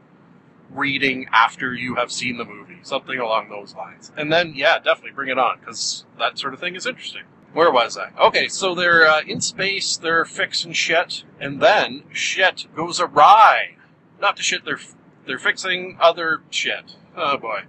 [0.71, 4.13] reading after you have seen the movie, something along those lines.
[4.17, 7.23] And then, yeah, definitely bring it on, because that sort of thing is interesting.
[7.57, 8.11] Where was I?
[8.21, 13.77] Okay, so they're uh, in space, they're fixing shit, and then shit goes awry.
[14.21, 14.79] Not the shit they're
[15.25, 16.97] they're fixing, other shit.
[17.17, 17.63] Oh boy.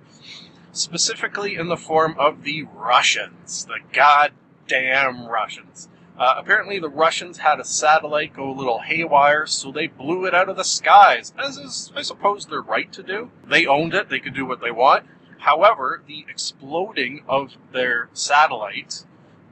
[0.73, 5.87] Specifically in the form of the Russians, the goddamn Russians.
[6.19, 10.35] Uh, apparently, the Russians had a satellite go a little haywire, so they blew it
[10.35, 13.31] out of the skies, as is, I suppose, their right to do.
[13.47, 15.05] They owned it, they could do what they want.
[15.37, 19.05] However, the exploding of their satellite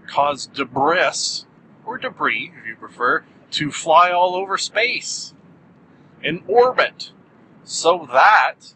[0.07, 1.43] caused debris,
[1.85, 5.33] or debris, if you prefer, to fly all over space
[6.23, 7.11] in orbit.
[7.63, 8.73] So that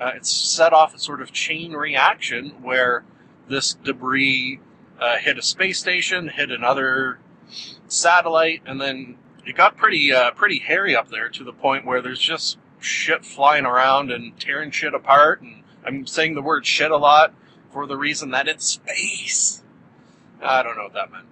[0.00, 3.04] uh, it set off a sort of chain reaction where
[3.48, 4.60] this debris
[5.00, 7.18] uh, hit a space station, hit another
[7.86, 12.02] satellite, and then it got pretty uh, pretty hairy up there to the point where
[12.02, 15.40] there's just shit flying around and tearing shit apart.
[15.40, 17.34] And I'm saying the word shit a lot
[17.72, 19.62] for the reason that it's space.
[20.42, 21.26] I don't know what that meant.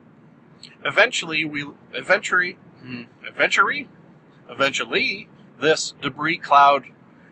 [0.85, 3.89] Eventually, we eventually, hmm, eventually,
[4.49, 5.29] eventually,
[5.61, 6.87] this debris cloud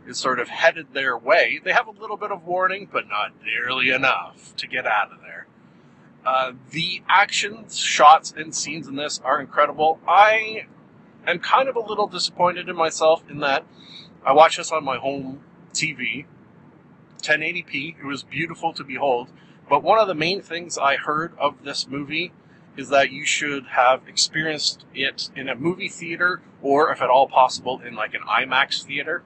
[0.07, 1.61] is sort of headed their way.
[1.63, 5.21] They have a little bit of warning, but not nearly enough to get out of
[5.21, 5.47] there.
[6.25, 10.01] Uh, the actions, shots, and scenes in this are incredible.
[10.07, 10.67] I
[11.27, 13.65] am kind of a little disappointed in myself in that
[14.25, 15.41] I watched this on my home
[15.75, 16.25] TV,
[17.23, 17.97] 1080p.
[18.01, 19.29] It was beautiful to behold.
[19.69, 22.33] But one of the main things I heard of this movie
[22.77, 27.29] is that you should have experienced it in a movie theater or, if at all
[27.29, 29.23] possible, in like an IMAX theater.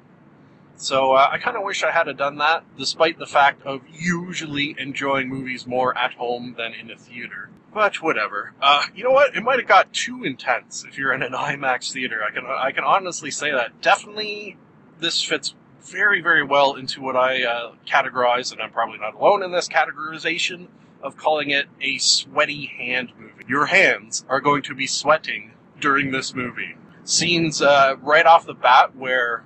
[0.76, 4.76] So uh, I kind of wish I had done that, despite the fact of usually
[4.78, 7.51] enjoying movies more at home than in a theater.
[7.74, 8.53] But whatever.
[8.62, 9.34] Uh, you know what?
[9.36, 12.22] It might have got too intense if you're in an IMAX theater.
[12.22, 13.80] I can I can honestly say that.
[13.82, 14.57] Definitely,
[15.01, 19.43] this fits very very well into what I uh, categorize, and I'm probably not alone
[19.43, 20.68] in this categorization
[21.03, 23.45] of calling it a sweaty hand movie.
[23.49, 26.76] Your hands are going to be sweating during this movie.
[27.05, 29.45] Scenes uh, right off the bat where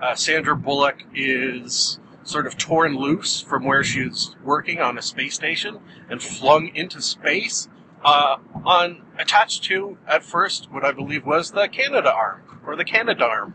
[0.00, 5.02] uh, Sandra Bullock is sort of torn loose from where she is working on a
[5.02, 7.68] space station and flung into space
[8.04, 12.84] uh, on attached to at first what I believe was the Canada arm or the
[12.84, 13.54] Canada arm,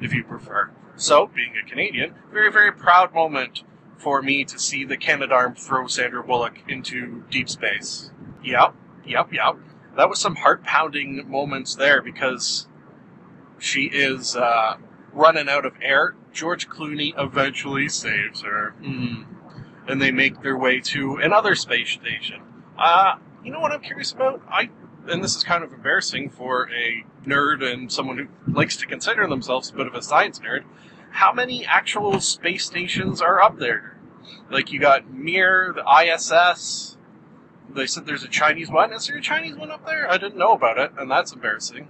[0.00, 0.70] if you prefer.
[0.96, 3.62] So, being a Canadian, very very proud moment
[3.96, 8.10] for me to see the Canadarm throw Sandra Bullock into deep space.
[8.42, 8.74] Yep,
[9.06, 9.56] yep, yep.
[9.96, 12.66] That was some heart pounding moments there because
[13.58, 14.76] she is uh,
[15.12, 16.14] running out of air.
[16.32, 18.74] George Clooney eventually saves her.
[18.82, 19.26] Mm.
[19.86, 22.40] And they make their way to another space station.
[22.78, 24.42] Uh, you know what I'm curious about?
[24.48, 24.70] I
[25.06, 29.26] and this is kind of embarrassing for a nerd and someone who likes to consider
[29.26, 30.64] themselves a bit of a science nerd.
[31.14, 33.96] How many actual space stations are up there?
[34.50, 36.98] Like you got Mir, the ISS.
[37.70, 38.92] They said there's a Chinese one.
[38.92, 40.10] Is there a Chinese one up there?
[40.10, 41.86] I didn't know about it, and that's embarrassing.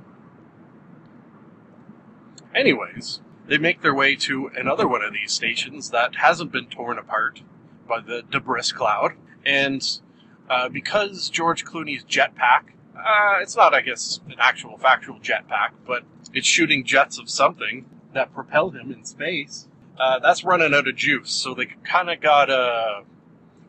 [2.55, 6.99] Anyways, they make their way to another one of these stations that hasn't been torn
[6.99, 7.41] apart
[7.89, 9.15] by the debris cloud.
[9.47, 9.83] And
[10.51, 16.05] uh, because George Clooney's jetpack, uh, it's not, I guess, an actual factual jetpack, but
[16.35, 19.69] it's shooting jets of something that propel him in space.
[19.99, 23.03] Uh, that's running out of juice, so they kind of gotta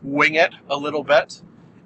[0.01, 1.41] wing it a little bit.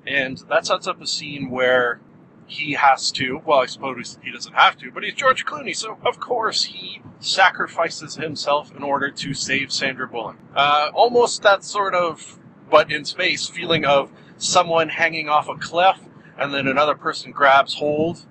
[0.08, 2.00] And that sets up a scene where
[2.48, 5.98] he has to, well, I suppose he doesn't have to, but he's George Clooney, so
[6.06, 10.38] of course he sacrifices himself in order to save Sandra Bullock.
[10.56, 12.40] Uh, almost that sort of,
[12.70, 16.00] but in space, feeling of someone hanging off a cliff
[16.40, 18.26] and then another person grabs hold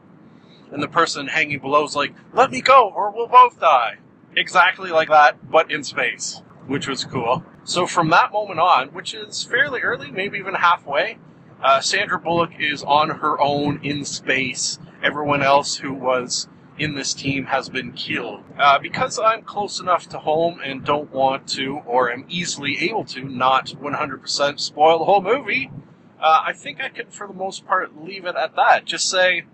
[0.72, 3.98] and the person hanging below is like, let me go or we'll both die.
[4.38, 7.44] Exactly like that, but in space, which was cool.
[7.64, 11.18] So from that moment on, which is fairly early, maybe even halfway,
[11.60, 14.78] uh, Sandra Bullock is on her own in space.
[15.02, 16.46] Everyone else who was
[16.78, 18.44] in this team has been killed.
[18.56, 23.04] Uh, because I'm close enough to home and don't want to, or am easily able
[23.06, 25.72] to, not 100% spoil the whole movie,
[26.20, 28.84] uh, I think I can, for the most part, leave it at that.
[28.84, 29.46] Just say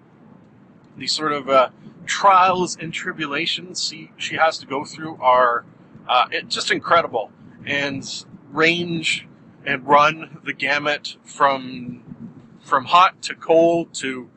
[0.99, 1.71] the sort of uh,
[2.07, 5.65] trials and tribulations she, she has to go through are
[6.09, 7.31] uh, it, just incredible
[7.67, 9.27] and range
[9.65, 12.03] and run the gamut from
[12.61, 14.29] from hot to cold to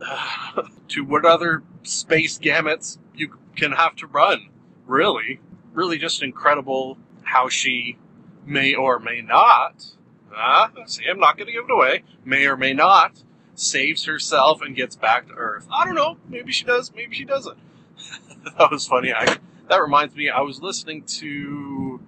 [0.00, 4.48] uh, to what other space gamuts you can have to run.
[4.86, 5.40] Really,
[5.72, 7.96] really, just incredible how she
[8.44, 9.94] may or may not.
[10.34, 12.02] Uh, see, I'm not going to give it away.
[12.24, 13.22] May or may not
[13.60, 15.66] saves herself and gets back to Earth.
[15.70, 16.16] I don't know.
[16.28, 16.92] Maybe she does.
[16.94, 17.58] Maybe she doesn't.
[18.58, 19.12] that was funny.
[19.12, 19.36] I,
[19.68, 20.28] that reminds me.
[20.30, 22.00] I was listening to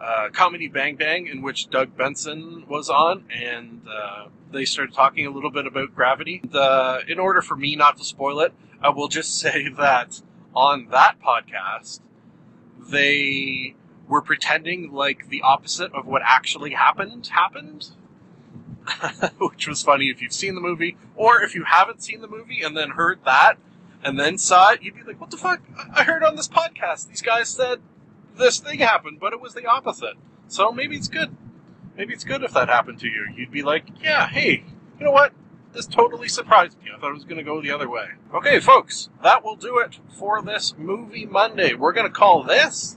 [0.00, 5.26] uh, Comedy Bang Bang, in which Doug Benson was on, and uh, they started talking
[5.26, 6.42] a little bit about gravity.
[6.52, 10.20] Uh, in order for me not to spoil it, I will just say that
[10.54, 12.00] on that podcast,
[12.78, 13.74] they
[14.08, 17.90] were pretending like the opposite of what actually happened happened.
[19.38, 22.62] Which was funny if you've seen the movie, or if you haven't seen the movie
[22.62, 23.54] and then heard that
[24.02, 25.60] and then saw it, you'd be like, what the fuck?
[25.94, 27.80] I heard on this podcast these guys said
[28.36, 30.14] this thing happened, but it was the opposite.
[30.48, 31.36] So maybe it's good.
[31.96, 33.26] Maybe it's good if that happened to you.
[33.34, 34.64] You'd be like, yeah, hey,
[34.98, 35.32] you know what?
[35.72, 36.90] This totally surprised me.
[36.94, 38.08] I thought it was going to go the other way.
[38.34, 41.74] Okay, folks, that will do it for this Movie Monday.
[41.74, 42.96] We're going to call this,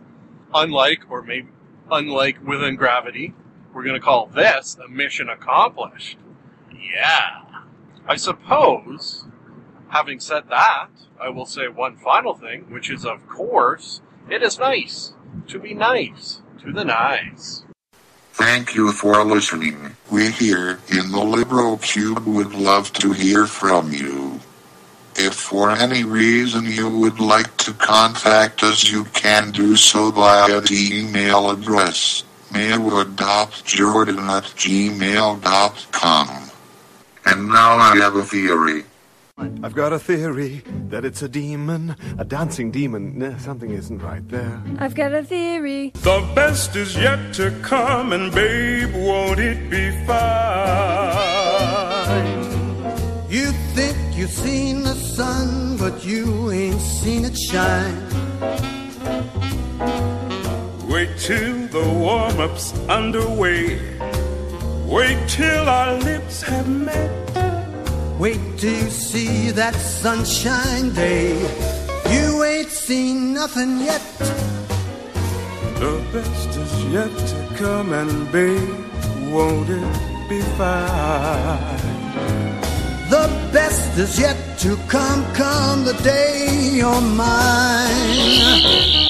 [0.54, 1.50] unlike, or maybe
[1.92, 3.34] unlike Within Gravity,
[3.74, 6.18] we're going to call this a mission accomplished.
[6.72, 7.44] Yeah.
[8.08, 9.26] I suppose,
[9.90, 10.90] having said that,
[11.22, 15.14] I will say one final thing, which is, of course, it is nice
[15.48, 17.64] to be nice to the nice.
[18.34, 19.96] Thank you for listening.
[20.10, 24.40] We here in the Libro Cube would love to hear from you.
[25.16, 30.62] If for any reason you would like to contact us, you can do so via
[30.62, 36.28] the email address maywood.jordan at gmail.com.
[37.26, 38.84] And now I have a theory.
[39.64, 43.18] I've got a theory that it's a demon, a dancing demon.
[43.18, 44.62] Nah, something isn't right there.
[44.80, 45.92] I've got a theory.
[45.94, 51.30] The best is yet to come, and babe, won't it be fine?
[53.30, 58.69] You think you've seen the sun, but you ain't seen it shine.
[61.30, 63.80] Till the warm up's underway.
[64.88, 67.12] Wait till our lips have met.
[68.18, 71.38] Wait till you see that sunshine day.
[72.10, 74.02] You ain't seen nothing yet.
[75.78, 78.84] The best is yet to come, and babe,
[79.32, 81.78] won't it be fine?
[83.12, 89.10] The best is yet to come, come the day you're mine.